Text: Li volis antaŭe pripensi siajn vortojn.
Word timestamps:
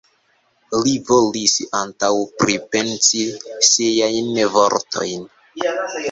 Li 0.85 0.93
volis 1.09 1.57
antaŭe 1.79 2.23
pripensi 2.41 3.21
siajn 3.67 4.31
vortojn. 4.55 5.29